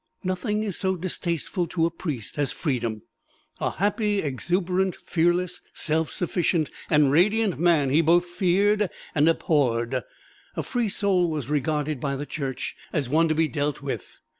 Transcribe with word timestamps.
Nothing 0.23 0.63
is 0.63 0.77
so 0.79 0.95
distasteful 0.95 1.67
to 1.67 1.85
a 1.85 1.91
priest 1.91 2.39
as 2.39 2.51
freedom: 2.51 3.03
a 3.59 3.69
happy, 3.69 4.17
exuberant, 4.19 4.95
fearless, 4.95 5.61
self 5.75 6.09
sufficient 6.09 6.71
and 6.89 7.11
radiant 7.11 7.59
man 7.59 7.91
he 7.91 8.01
both 8.01 8.25
feared 8.25 8.89
and 9.13 9.29
abhorred. 9.29 10.01
A 10.55 10.63
free 10.63 10.89
soul 10.89 11.29
was 11.29 11.51
regarded 11.51 11.99
by 11.99 12.15
the 12.15 12.25
Church 12.25 12.75
as 12.91 13.09
one 13.09 13.27
to 13.29 13.35
be 13.35 13.47
dealt 13.47 13.83
with. 13.83 14.19